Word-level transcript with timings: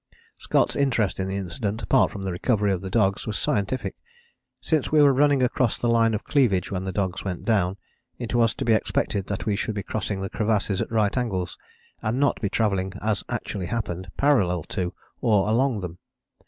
Scott's 0.39 0.75
interest 0.75 1.19
in 1.19 1.27
the 1.27 1.35
incident, 1.35 1.83
apart 1.83 2.09
from 2.09 2.23
the 2.23 2.31
recovery 2.31 2.71
of 2.71 2.81
the 2.81 2.89
dogs, 2.89 3.27
was 3.27 3.37
scientific. 3.37 3.95
Since 4.59 4.91
we 4.91 4.99
were 4.99 5.13
running 5.13 5.43
across 5.43 5.77
the 5.77 5.87
line 5.87 6.15
of 6.15 6.23
cleavage 6.23 6.71
when 6.71 6.85
the 6.85 6.91
dogs 6.91 7.23
went 7.23 7.45
down, 7.45 7.77
it 8.17 8.33
was 8.33 8.55
to 8.55 8.65
be 8.65 8.73
expected 8.73 9.27
that 9.27 9.45
we 9.45 9.55
should 9.55 9.75
be 9.75 9.83
crossing 9.83 10.19
the 10.21 10.29
crevasses 10.31 10.81
at 10.81 10.91
right 10.91 11.15
angles, 11.15 11.55
and 12.01 12.19
not 12.19 12.41
be 12.41 12.49
travelling, 12.49 12.93
as 12.99 13.23
actually 13.29 13.67
happened, 13.67 14.09
parallel 14.17 14.63
to, 14.63 14.91
or 15.19 15.47
along 15.47 15.81
them. 15.81 15.99